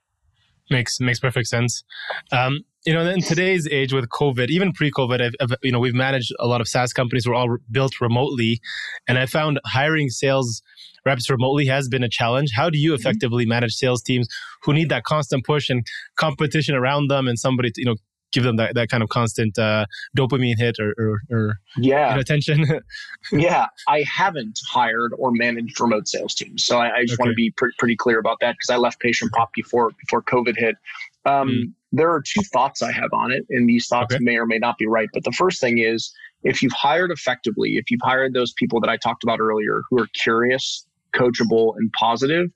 [0.73, 1.85] Makes makes perfect sense.
[2.33, 5.95] Um, you know, in today's age with COVID, even pre-COVID, I've, I've, you know, we've
[5.95, 8.61] managed a lot of SaaS companies were all built remotely,
[9.07, 10.63] and I found hiring sales
[11.05, 12.51] reps remotely has been a challenge.
[12.55, 13.01] How do you mm-hmm.
[13.01, 14.27] effectively manage sales teams
[14.63, 17.97] who need that constant push and competition around them, and somebody to you know
[18.33, 22.14] give them that, that kind of constant uh, dopamine hit or, or, or yeah you
[22.16, 22.81] know, attention?
[23.33, 27.29] yeah, I haven't hired or managed remote sales teams, so I, I just okay.
[27.29, 30.23] want to be pr- pretty clear about that because I left Patient Pop before before
[30.23, 30.77] COVID hit.
[31.25, 34.25] Um, mm there are two thoughts I have on it, and these thoughts okay.
[34.25, 35.09] may or may not be right.
[35.12, 38.88] But the first thing is if you've hired effectively, if you've hired those people that
[38.88, 42.51] I talked about earlier who are curious, coachable, and positive,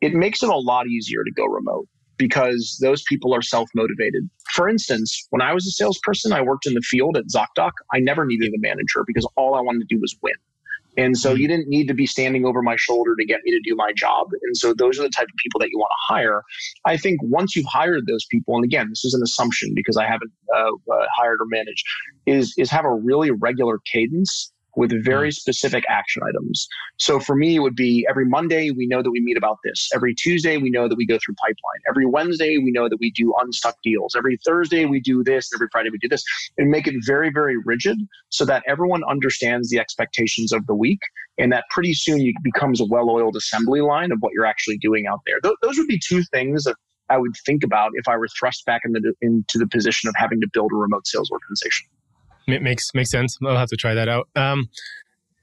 [0.00, 4.28] it makes it a lot easier to go remote because those people are self motivated.
[4.52, 7.72] For instance, when I was a salesperson, I worked in the field at ZocDoc.
[7.92, 10.34] I never needed a manager because all I wanted to do was win.
[10.96, 13.60] And so you didn't need to be standing over my shoulder to get me to
[13.60, 14.26] do my job.
[14.42, 16.42] And so those are the type of people that you want to hire.
[16.86, 20.06] I think once you've hired those people, and again, this is an assumption because I
[20.06, 21.84] haven't uh, uh, hired or managed,
[22.26, 25.34] is is have a really regular cadence with very mm.
[25.34, 26.68] specific action items.
[26.98, 29.88] So for me, it would be every Monday, we know that we meet about this.
[29.94, 31.80] Every Tuesday, we know that we go through pipeline.
[31.88, 34.14] Every Wednesday, we know that we do unstuck deals.
[34.16, 35.50] Every Thursday, we do this.
[35.54, 36.22] Every Friday, we do this.
[36.58, 41.00] And make it very, very rigid so that everyone understands the expectations of the week
[41.38, 44.78] and that pretty soon it becomes a well oiled assembly line of what you're actually
[44.78, 45.40] doing out there.
[45.40, 46.76] Th- those would be two things that
[47.10, 50.40] I would think about if I were thrust back into, into the position of having
[50.40, 51.88] to build a remote sales organization
[52.48, 53.36] makes makes sense.
[53.46, 54.28] I'll have to try that out.
[54.34, 54.68] Um,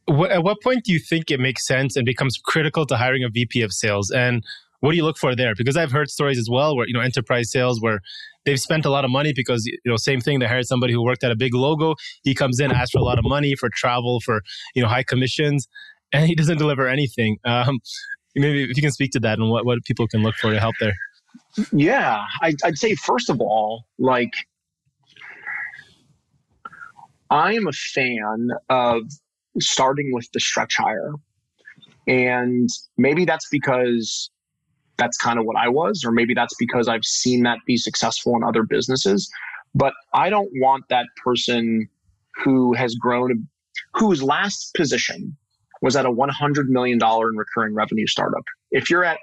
[0.09, 3.23] wh- at what point do you think it makes sense and becomes critical to hiring
[3.23, 4.11] a VP of sales?
[4.11, 4.43] And
[4.79, 5.55] what do you look for there?
[5.55, 7.99] Because I've heard stories as well where you know enterprise sales where
[8.45, 10.39] they've spent a lot of money because you know same thing.
[10.39, 11.95] They hired somebody who worked at a big logo.
[12.23, 14.41] He comes in, asks for a lot of money for travel, for
[14.73, 15.67] you know high commissions,
[16.13, 17.37] and he doesn't deliver anything.
[17.45, 17.79] Um,
[18.35, 20.59] maybe if you can speak to that and what what people can look for to
[20.59, 20.93] help there.
[21.71, 24.33] Yeah, I, I'd say first of all, like
[27.29, 29.03] I am a fan of
[29.59, 31.13] starting with the stretch hire.
[32.07, 34.29] And maybe that's because
[34.97, 38.35] that's kind of what I was, or maybe that's because I've seen that be successful
[38.35, 39.29] in other businesses.
[39.73, 41.89] But I don't want that person
[42.43, 43.47] who has grown,
[43.93, 45.35] whose last position
[45.81, 48.43] was at a $100 million in recurring revenue startup.
[48.71, 49.19] If you're at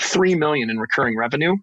[0.00, 1.56] 3 million in recurring revenue,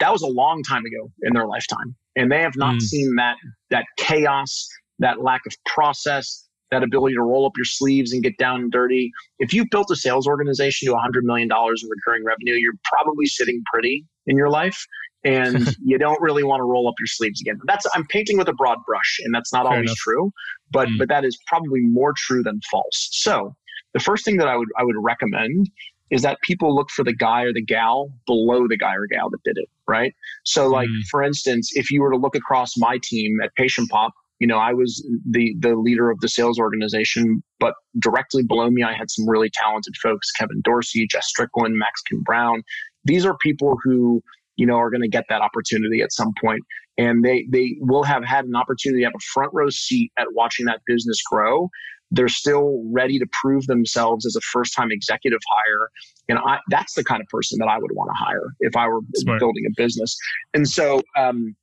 [0.00, 2.82] that was a long time ago in their lifetime and they have not mm.
[2.82, 3.36] seen that
[3.70, 8.36] that chaos that lack of process that ability to roll up your sleeves and get
[8.38, 12.54] down and dirty if you've built a sales organization to $100 million in recurring revenue
[12.54, 14.86] you're probably sitting pretty in your life
[15.24, 18.48] and you don't really want to roll up your sleeves again that's i'm painting with
[18.48, 19.98] a broad brush and that's not Fair always enough.
[19.98, 20.32] true
[20.70, 20.98] but mm.
[20.98, 23.54] but that is probably more true than false so
[23.94, 25.68] the first thing that i would i would recommend
[26.10, 29.30] is that people look for the guy or the gal below the guy or gal
[29.30, 30.14] that did it, right?
[30.44, 31.02] So, like mm.
[31.10, 34.58] for instance, if you were to look across my team at Patient Pop, you know,
[34.58, 39.10] I was the the leader of the sales organization, but directly below me, I had
[39.10, 42.62] some really talented folks: Kevin Dorsey, Jess Strickland, Max Kim Brown.
[43.04, 44.22] These are people who
[44.56, 46.62] you know are going to get that opportunity at some point,
[46.96, 50.28] and they they will have had an opportunity to have a front row seat at
[50.32, 51.68] watching that business grow
[52.10, 55.90] they're still ready to prove themselves as a first time executive hire.
[56.28, 58.88] And I, that's the kind of person that I would want to hire if I
[58.88, 59.40] were Smart.
[59.40, 60.16] building a business.
[60.54, 61.54] And so um,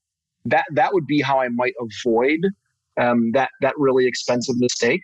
[0.45, 2.39] that that would be how I might avoid
[2.99, 5.01] um, that that really expensive mistake.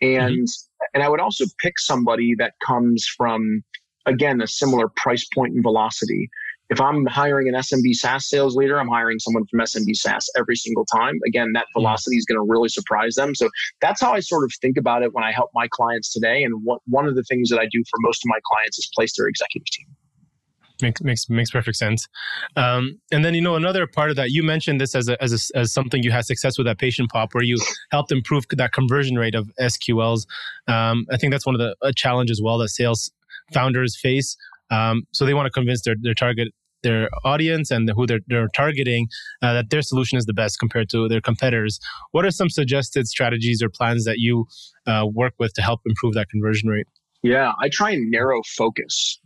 [0.00, 0.86] And mm-hmm.
[0.94, 3.62] and I would also pick somebody that comes from
[4.06, 6.28] again a similar price point and velocity
[6.70, 10.56] if I'm hiring an SMB SaaS sales leader, I'm hiring someone from SMB SaaS every
[10.56, 11.18] single time.
[11.26, 13.34] Again, that velocity is going to really surprise them.
[13.34, 13.48] So
[13.80, 16.42] that's how I sort of think about it when I help my clients today.
[16.42, 18.88] And what, one of the things that I do for most of my clients is
[18.94, 19.86] place their executive team.
[20.82, 22.08] Makes makes makes perfect sense.
[22.56, 25.32] Um, and then you know another part of that you mentioned this as a, as
[25.32, 27.58] a, as something you had success with at Patient Pop, where you
[27.92, 30.26] helped improve that conversion rate of SQLs.
[30.66, 33.12] Um, I think that's one of the a challenge as well that sales
[33.52, 34.36] founders face.
[34.74, 36.48] Um, so they want to convince their, their target
[36.82, 39.08] their audience and who they're, they're targeting
[39.42, 41.80] uh, that their solution is the best compared to their competitors.
[42.12, 44.46] What are some suggested strategies or plans that you
[44.86, 46.86] uh, work with to help improve that conversion rate?
[47.22, 49.18] Yeah, I try and narrow focus.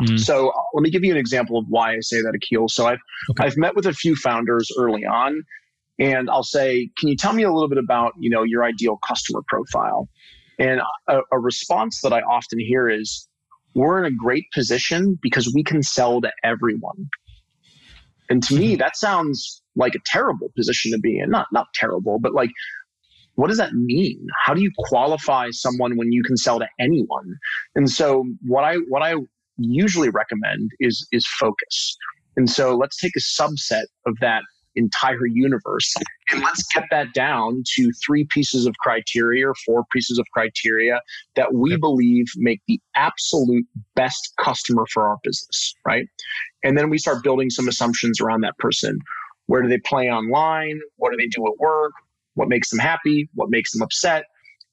[0.00, 0.18] Mm.
[0.18, 2.68] So uh, let me give you an example of why I say that, Akil.
[2.68, 2.98] So I've
[3.30, 3.44] okay.
[3.44, 5.42] I've met with a few founders early on,
[5.98, 8.98] and I'll say, "Can you tell me a little bit about you know your ideal
[9.06, 10.08] customer profile?"
[10.58, 13.28] And a, a response that I often hear is,
[13.74, 17.08] we're in a great position because we can sell to everyone.
[18.30, 18.78] And to me, mm-hmm.
[18.78, 21.30] that sounds like a terrible position to be in.
[21.30, 22.50] Not not terrible, but like
[23.36, 24.26] what does that mean?
[24.44, 27.36] How do you qualify someone when you can sell to anyone?
[27.74, 29.14] And so what I what I
[29.56, 31.96] usually recommend is is focus.
[32.36, 34.42] And so let's take a subset of that
[34.76, 35.94] entire universe.
[36.30, 41.00] And let's get that down to three pieces of criteria or four pieces of criteria
[41.36, 46.06] that we believe make the absolute best customer for our business, right?
[46.62, 48.98] And then we start building some assumptions around that person.
[49.46, 50.80] Where do they play online?
[50.96, 51.92] What do they do at work?
[52.34, 53.28] What makes them happy?
[53.34, 54.24] What makes them upset?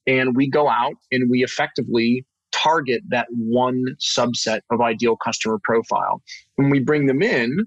[0.08, 6.22] And we go out and we effectively target that one subset of ideal customer profile.
[6.56, 7.66] When we bring them in,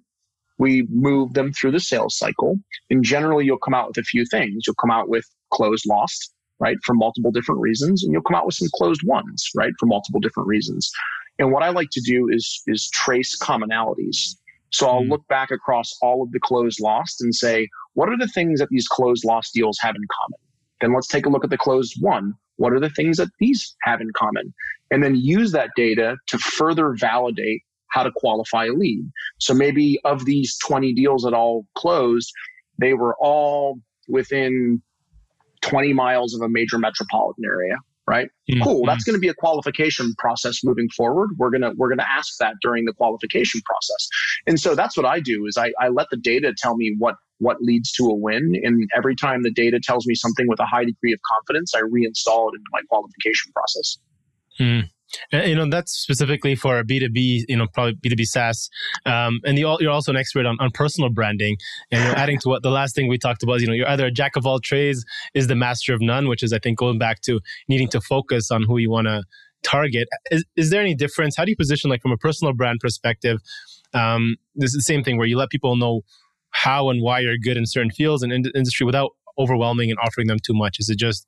[0.58, 2.56] we move them through the sales cycle.
[2.90, 4.64] And generally, you'll come out with a few things.
[4.66, 8.04] You'll come out with closed lost, right, for multiple different reasons.
[8.04, 10.90] And you'll come out with some closed ones, right, for multiple different reasons.
[11.38, 14.36] And what I like to do is, is trace commonalities.
[14.70, 15.10] So I'll mm.
[15.10, 18.68] look back across all of the closed lost and say, what are the things that
[18.70, 20.38] these closed lost deals have in common?
[20.80, 22.34] Then let's take a look at the closed won.
[22.56, 24.54] what are the things that these have in common?
[24.90, 27.62] And then use that data to further validate
[27.94, 29.08] how to qualify a lead.
[29.38, 32.32] So maybe of these 20 deals that all closed,
[32.78, 33.78] they were all
[34.08, 34.82] within
[35.62, 37.76] 20 miles of a major metropolitan area
[38.06, 38.62] right mm-hmm.
[38.62, 41.96] cool that's going to be a qualification process moving forward we're going to we're going
[41.96, 44.08] to ask that during the qualification process
[44.46, 47.14] and so that's what i do is I, I let the data tell me what
[47.38, 50.66] what leads to a win and every time the data tells me something with a
[50.66, 53.96] high degree of confidence i reinstall it into my qualification process
[54.60, 54.90] mm.
[55.32, 58.68] Uh, you know that's specifically for b2b you know probably b2b saas.
[59.06, 61.56] Um, and you, are also an expert on, on personal branding.
[61.90, 63.88] And you're adding to what the last thing we talked about is you know you're
[63.88, 66.78] either a jack of all trades is the master of none which is i think
[66.78, 69.22] going back to needing to focus on who you want to
[69.64, 70.08] target.
[70.30, 71.36] Is, is there any difference?
[71.36, 73.38] How do you position like from a personal brand perspective?
[73.92, 76.02] Um, this is the same thing where you let people know
[76.50, 80.28] how and why you're good in certain fields and in industry without overwhelming and offering
[80.28, 80.76] them too much.
[80.78, 81.26] Is it just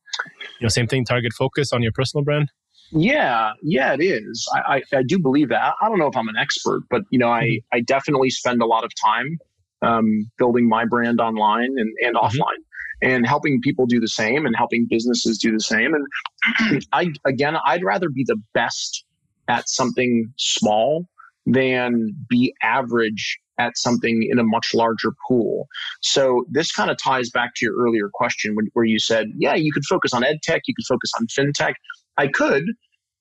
[0.61, 2.53] you know same thing target focus on your personal brand
[2.93, 4.49] yeah, yeah, it is.
[4.55, 5.75] I, I, I, do believe that.
[5.81, 7.77] I don't know if I'm an expert, but you know, I, mm-hmm.
[7.77, 9.39] I definitely spend a lot of time
[9.83, 12.27] um, building my brand online and, and mm-hmm.
[12.27, 12.63] offline
[13.03, 15.95] and helping people do the same and helping businesses do the same.
[15.95, 19.05] And I, again, I'd rather be the best
[19.49, 21.07] at something small
[21.45, 25.69] than be average at something in a much larger pool.
[26.03, 29.73] So this kind of ties back to your earlier question where you said, yeah, you
[29.73, 31.75] could focus on ed tech, you could focus on fintech.
[32.17, 32.65] I could,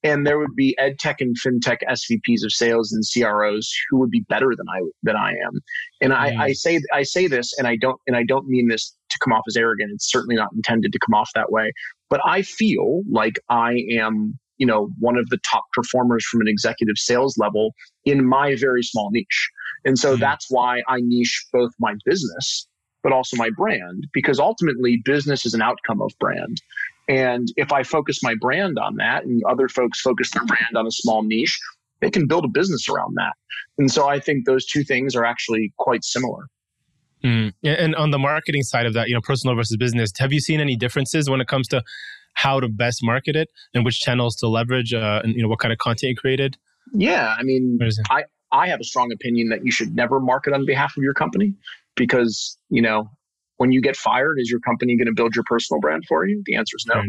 [0.06, 4.12] and there would be ed tech and fintech SVPs of sales and CROs who would
[4.12, 5.60] be better than I than I am.
[6.00, 6.40] And I, mm.
[6.40, 9.34] I say I say this, and I don't and I don't mean this to come
[9.34, 9.92] off as arrogant.
[9.94, 11.72] It's certainly not intended to come off that way.
[12.10, 16.48] But I feel like I am, you know, one of the top performers from an
[16.48, 17.74] executive sales level
[18.06, 19.50] in my very small niche.
[19.86, 20.20] And so mm.
[20.20, 22.68] that's why I niche both my business
[23.02, 26.60] but also my brand because ultimately business is an outcome of brand
[27.08, 30.88] and if I focus my brand on that and other folks focus their brand on
[30.88, 31.60] a small niche,
[32.02, 33.34] they can build a business around that.
[33.78, 36.48] And so I think those two things are actually quite similar.
[37.24, 37.54] Mm.
[37.64, 40.60] And on the marketing side of that, you know, personal versus business, have you seen
[40.60, 41.84] any differences when it comes to
[42.34, 45.60] how to best market it and which channels to leverage uh, and, you know, what
[45.60, 46.58] kind of content you created?
[46.94, 47.36] Yeah.
[47.38, 50.96] I mean, I, I have a strong opinion that you should never market on behalf
[50.98, 51.54] of your company
[51.96, 53.10] because, you know,
[53.58, 56.42] when you get fired, is your company going to build your personal brand for you?
[56.46, 57.02] The answer is no.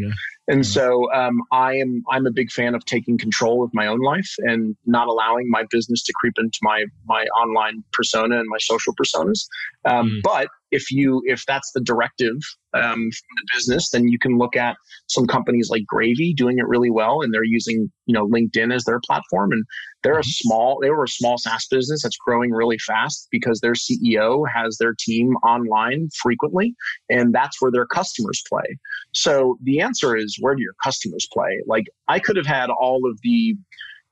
[0.47, 3.99] And so um, I am I'm a big fan of taking control of my own
[3.99, 8.57] life and not allowing my business to creep into my my online persona and my
[8.59, 9.47] social personas.
[9.83, 10.21] Um, mm.
[10.23, 12.35] But if you if that's the directive
[12.73, 14.75] um, from the business, then you can look at
[15.07, 18.83] some companies like Gravy doing it really well, and they're using you know LinkedIn as
[18.83, 19.63] their platform, and
[20.03, 23.73] they're a small they were a small SaaS business that's growing really fast because their
[23.73, 26.75] CEO has their team online frequently,
[27.09, 28.77] and that's where their customers play.
[29.13, 31.61] So the answer is where do your customers play?
[31.65, 33.55] Like I could have had all of the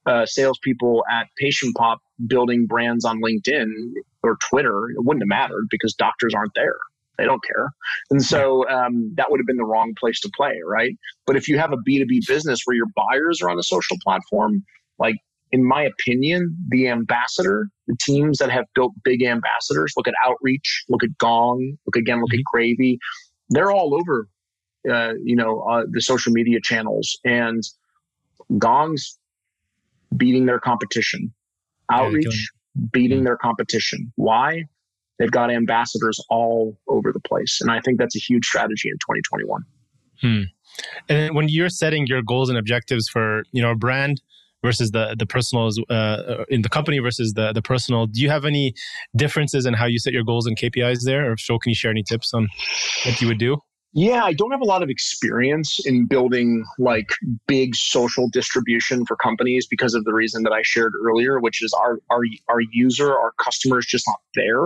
[0.05, 3.67] uh, salespeople at Patient Pop building brands on LinkedIn
[4.25, 6.77] or Twitter, it wouldn't have mattered because doctors aren't there.
[7.17, 7.71] They don't care.
[8.09, 10.93] And so um, that would have been the wrong place to play, right?
[11.25, 14.63] But if you have a B2B business where your buyers are on a social platform,
[14.99, 15.15] like
[15.51, 20.83] in my opinion, the ambassador, the teams that have built big ambassadors, look at Outreach,
[20.89, 22.57] look at Gong, look again, look at mm-hmm.
[22.57, 22.99] Gravy,
[23.49, 24.27] they're all over,
[24.91, 27.17] uh, you know, uh, the social media channels.
[27.23, 27.63] And
[28.57, 29.17] Gong's
[30.17, 31.33] beating their competition.
[31.91, 32.51] Outreach
[32.91, 34.11] beating their competition.
[34.15, 34.65] Why?
[35.19, 37.59] They've got ambassadors all over the place.
[37.61, 39.63] And I think that's a huge strategy in 2021.
[40.21, 40.41] Hmm.
[41.07, 44.21] And when you're setting your goals and objectives for, you know, a brand
[44.63, 48.45] versus the the personal uh, in the company versus the the personal, do you have
[48.45, 48.73] any
[49.15, 51.29] differences in how you set your goals and KPIs there?
[51.29, 52.49] Or if so, can you share any tips on
[53.05, 53.57] what you would do?
[53.97, 57.07] Yeah, I don't have a lot of experience in building like
[57.47, 61.73] big social distribution for companies because of the reason that I shared earlier, which is
[61.73, 62.19] our our
[62.49, 64.65] our user, our customer is just not there.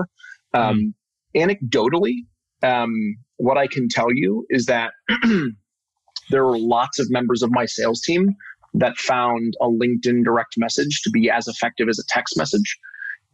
[0.55, 0.95] Um,
[1.37, 1.47] mm.
[1.47, 2.25] Anecdotally,
[2.63, 2.91] um,
[3.37, 4.93] what I can tell you is that
[6.31, 8.35] there are lots of members of my sales team
[8.73, 12.79] that found a LinkedIn direct message to be as effective as a text message,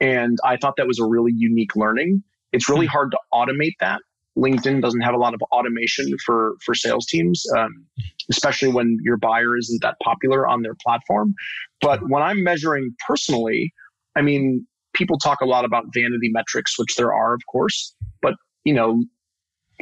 [0.01, 2.21] and I thought that was a really unique learning.
[2.51, 2.91] It's really hmm.
[2.91, 4.01] hard to automate that
[4.37, 7.85] LinkedIn doesn't have a lot of automation for for sales teams, um,
[8.29, 11.33] especially when your buyer isn't that popular on their platform.
[11.81, 13.73] But when I'm measuring personally,
[14.15, 18.35] I mean, people talk a lot about vanity metrics, which there are, of course, but
[18.65, 19.03] you know,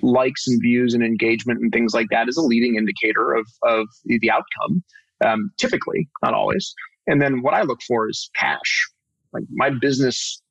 [0.02, 3.88] likes and views and engagement and things like that is a leading indicator of of
[4.06, 4.84] the outcome.
[5.26, 6.74] Um, typically, not always.
[7.08, 8.90] And then what I look for is cash.
[9.32, 10.43] Like my business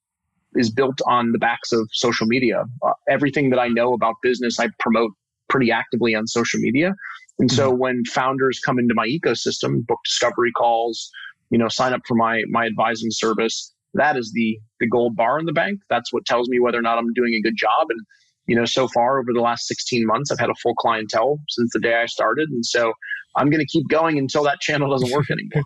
[0.55, 2.65] is built on the backs of social media.
[2.83, 5.13] Uh, everything that I know about business, I promote
[5.49, 6.95] pretty actively on social media.
[7.39, 7.79] And so mm-hmm.
[7.79, 11.11] when founders come into my ecosystem, book discovery calls,
[11.51, 15.39] you know, sign up for my my advising service, that is the the gold bar
[15.39, 15.81] in the bank.
[15.91, 17.89] That's what tells me whether or not I'm doing a good job.
[17.91, 18.01] And
[18.47, 21.73] you know, so far over the last 16 months, I've had a full clientele since
[21.73, 22.49] the day I started.
[22.51, 22.93] And so
[23.37, 25.65] I'm going to keep going until that channel doesn't work anymore.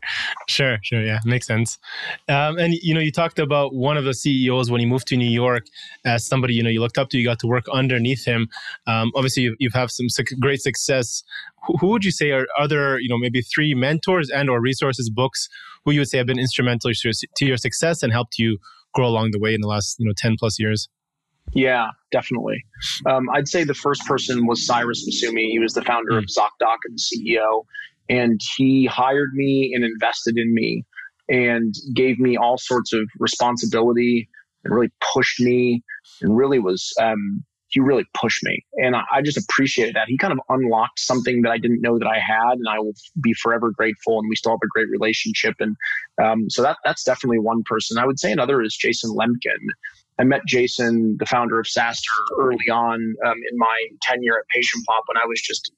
[0.48, 1.02] sure, sure.
[1.02, 1.78] Yeah, makes sense.
[2.28, 5.16] Um, and, you know, you talked about one of the CEOs when he moved to
[5.16, 5.66] New York
[6.04, 8.48] as somebody, you know, you looked up to, you got to work underneath him.
[8.86, 10.06] Um, obviously, you've, you've had some
[10.40, 11.22] great success.
[11.66, 15.10] Who, who would you say are other, you know, maybe three mentors and or resources,
[15.10, 15.48] books,
[15.84, 18.58] who you would say have been instrumental to your success and helped you
[18.94, 20.88] grow along the way in the last, you know, 10 plus years?
[21.52, 22.62] Yeah, definitely.
[23.06, 25.50] Um, I'd say the first person was Cyrus Massoumi.
[25.50, 26.40] He was the founder of hmm.
[26.40, 27.64] ZocDoc and the CEO.
[28.08, 30.84] And he hired me and invested in me
[31.28, 34.28] and gave me all sorts of responsibility
[34.64, 35.82] and really pushed me
[36.20, 38.64] and really was, um, he really pushed me.
[38.74, 40.06] And I, I just appreciated that.
[40.06, 42.52] He kind of unlocked something that I didn't know that I had.
[42.52, 44.20] And I will be forever grateful.
[44.20, 45.54] And we still have a great relationship.
[45.58, 45.76] And
[46.22, 47.98] um, so that that's definitely one person.
[47.98, 49.66] I would say another is Jason Lemkin.
[50.18, 52.00] I met Jason, the founder of SaaStr,
[52.38, 55.70] early on um, in my tenure at Patient Pop when I was just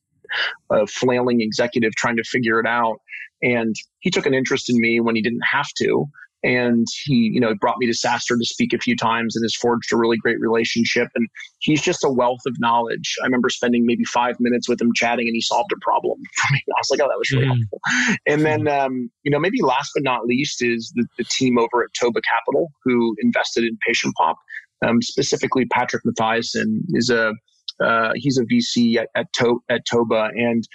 [0.70, 3.01] a flailing executive trying to figure it out.
[3.43, 6.07] And he took an interest in me when he didn't have to
[6.43, 9.55] and he you know brought me to SaaStr to speak a few times and has
[9.55, 11.09] forged a really great relationship.
[11.14, 11.28] And
[11.61, 13.16] he's just a wealth of knowledge.
[13.22, 16.55] I remember spending maybe five minutes with him chatting and he solved a problem for
[16.55, 16.62] me.
[16.68, 17.57] I was like oh that was really mm.
[17.57, 17.80] helpful.
[18.26, 18.86] And then mm-hmm.
[18.86, 22.20] um, you know maybe last but not least is the, the team over at toba
[22.22, 24.34] capital who invested in Patientpop
[24.86, 27.32] um, specifically patrick mathiasen is a
[27.80, 30.30] uh, he's a vc at, at, to- at toba.
[30.34, 30.66] And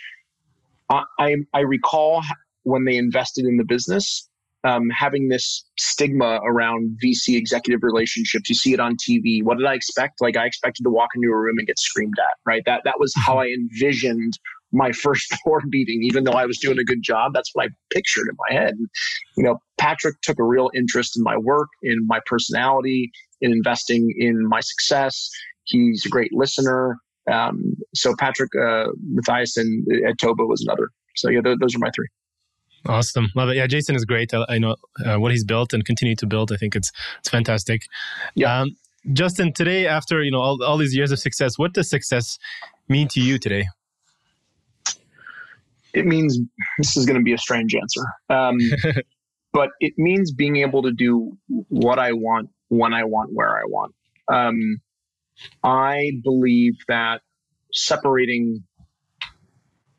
[0.89, 2.22] I, I, I recall
[2.64, 4.30] when they invested in the business
[4.64, 8.49] um, having this stigma around VC executive relationships.
[8.49, 9.43] You see it on TV.
[9.43, 10.22] What did I expect?
[10.22, 12.64] Like I expected to walk into a room and get screamed at, right?
[12.66, 14.34] That that was how I envisioned
[14.72, 17.34] my first board meeting, even though I was doing a good job.
[17.34, 18.76] That's what I pictured in my head.
[19.38, 23.11] You know, Patrick took a real interest in my work, in my personality,
[23.41, 25.30] in investing in my success.
[25.66, 26.97] He's a great listener.
[27.32, 30.89] Um, so Patrick uh, Mathiasen at Toba was another.
[31.16, 32.07] So yeah, th- those are my three.
[32.86, 33.56] Awesome, love it.
[33.56, 34.34] Yeah, Jason is great.
[34.34, 34.76] I, I know
[35.06, 36.52] uh, what he's built and continue to build.
[36.52, 37.84] I think it's it's fantastic.
[38.36, 38.62] Yeah.
[38.62, 38.76] Um,
[39.12, 42.38] Justin, today after you know all, all these years of success, what does success
[42.90, 43.68] mean to you today?
[45.94, 46.40] It means
[46.78, 48.58] this is going to be a strange answer, um,
[49.54, 51.38] but it means being able to do
[51.70, 53.94] what I want when I want, where I want.
[54.28, 54.82] Um,
[55.64, 57.22] I believe that
[57.74, 58.64] separating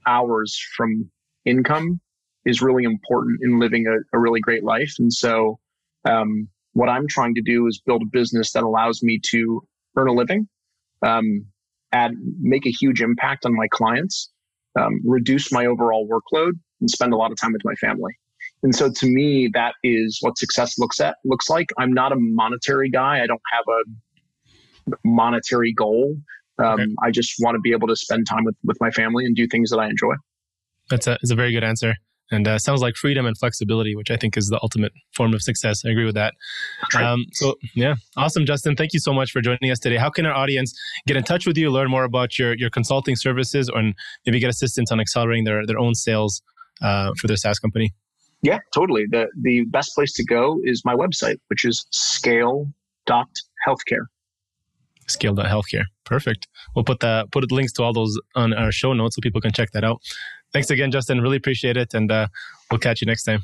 [0.06, 1.10] hours from
[1.44, 2.00] income
[2.44, 4.94] is really important in living a, a really great life.
[4.98, 5.58] And so,
[6.04, 9.62] um, what I'm trying to do is build a business that allows me to
[9.96, 10.48] earn a living,
[11.02, 11.46] um,
[11.92, 14.30] add, make a huge impact on my clients,
[14.78, 18.12] um, reduce my overall workload, and spend a lot of time with my family.
[18.62, 21.68] And so, to me, that is what success looks at looks like.
[21.78, 23.22] I'm not a monetary guy.
[23.22, 26.16] I don't have a monetary goal.
[26.58, 26.86] Um, okay.
[27.02, 29.46] I just want to be able to spend time with with my family and do
[29.46, 30.14] things that I enjoy.
[30.90, 31.94] That's a, that's a very good answer
[32.30, 35.42] and uh, sounds like freedom and flexibility, which I think is the ultimate form of
[35.42, 35.84] success.
[35.84, 36.34] I agree with that.
[36.96, 38.76] Um, so yeah, awesome, Justin.
[38.76, 39.96] Thank you so much for joining us today.
[39.96, 40.74] How can our audience
[41.06, 43.82] get in touch with you, learn more about your your consulting services, or
[44.26, 46.42] maybe get assistance on accelerating their their own sales
[46.82, 47.92] uh, for their SaaS company?
[48.42, 49.06] Yeah, totally.
[49.10, 52.66] the The best place to go is my website, which is scale
[53.06, 53.28] dot
[53.66, 54.06] healthcare.
[55.08, 55.84] Scale dot healthcare.
[56.04, 56.46] Perfect.
[56.74, 59.52] We'll put the put links to all those on our show notes so people can
[59.52, 60.00] check that out.
[60.54, 61.20] Thanks again, Justin.
[61.20, 61.92] Really appreciate it.
[61.94, 62.28] And uh,
[62.70, 63.42] we'll catch you next time.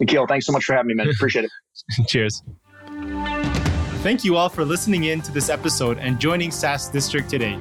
[0.00, 1.08] Nikhil, thanks so much for having me, man.
[1.08, 1.50] Appreciate it.
[2.08, 2.42] Cheers.
[4.02, 7.58] Thank you all for listening in to this episode and joining SaaS District today.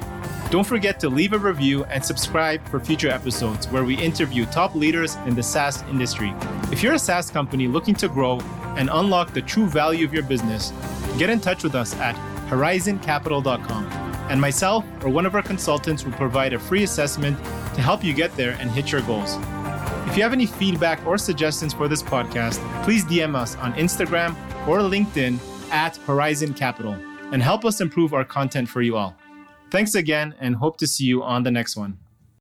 [0.50, 4.76] Don't forget to leave a review and subscribe for future episodes where we interview top
[4.76, 6.34] leaders in the SaaS industry.
[6.72, 8.40] If you're a SaaS company looking to grow
[8.78, 10.72] and unlock the true value of your business,
[11.18, 12.16] get in touch with us at
[12.50, 17.38] horizoncapital.com and myself or one of our consultants will provide a free assessment
[17.76, 19.38] to help you get there and hit your goals.
[20.08, 24.36] If you have any feedback or suggestions for this podcast, please DM us on Instagram
[24.68, 25.40] or LinkedIn
[25.72, 26.94] at Horizon Capital
[27.32, 29.16] and help us improve our content for you all.
[29.70, 31.98] Thanks again and hope to see you on the next one.